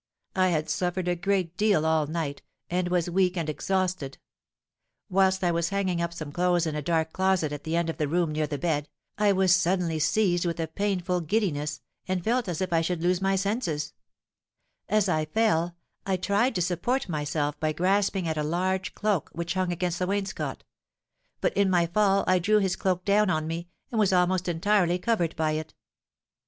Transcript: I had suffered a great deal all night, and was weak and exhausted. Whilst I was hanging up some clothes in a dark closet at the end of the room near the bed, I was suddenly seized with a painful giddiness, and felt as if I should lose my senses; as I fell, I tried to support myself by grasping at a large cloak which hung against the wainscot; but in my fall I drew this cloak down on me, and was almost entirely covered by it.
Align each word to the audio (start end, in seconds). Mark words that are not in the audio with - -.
I 0.35 0.47
had 0.47 0.67
suffered 0.67 1.07
a 1.07 1.15
great 1.15 1.55
deal 1.57 1.85
all 1.85 2.07
night, 2.07 2.41
and 2.71 2.89
was 2.89 3.07
weak 3.07 3.37
and 3.37 3.47
exhausted. 3.47 4.17
Whilst 5.11 5.43
I 5.43 5.51
was 5.51 5.69
hanging 5.69 6.01
up 6.01 6.11
some 6.11 6.31
clothes 6.31 6.65
in 6.65 6.73
a 6.73 6.81
dark 6.81 7.13
closet 7.13 7.51
at 7.51 7.65
the 7.65 7.75
end 7.75 7.87
of 7.87 7.97
the 7.97 8.07
room 8.07 8.31
near 8.31 8.47
the 8.47 8.57
bed, 8.57 8.89
I 9.19 9.31
was 9.31 9.55
suddenly 9.55 9.99
seized 9.99 10.43
with 10.43 10.59
a 10.59 10.65
painful 10.65 11.21
giddiness, 11.21 11.81
and 12.07 12.23
felt 12.23 12.47
as 12.47 12.61
if 12.61 12.73
I 12.73 12.81
should 12.81 13.03
lose 13.03 13.21
my 13.21 13.35
senses; 13.35 13.93
as 14.89 15.07
I 15.07 15.25
fell, 15.25 15.75
I 16.03 16.17
tried 16.17 16.55
to 16.55 16.63
support 16.63 17.07
myself 17.07 17.59
by 17.59 17.71
grasping 17.71 18.27
at 18.27 18.39
a 18.39 18.43
large 18.43 18.95
cloak 18.95 19.29
which 19.33 19.53
hung 19.53 19.71
against 19.71 19.99
the 19.99 20.07
wainscot; 20.07 20.63
but 21.41 21.55
in 21.55 21.69
my 21.69 21.85
fall 21.85 22.23
I 22.25 22.39
drew 22.39 22.59
this 22.59 22.75
cloak 22.75 23.05
down 23.05 23.29
on 23.29 23.45
me, 23.45 23.67
and 23.91 23.99
was 23.99 24.11
almost 24.11 24.47
entirely 24.47 24.97
covered 24.97 25.35
by 25.35 25.51
it. 25.51 25.75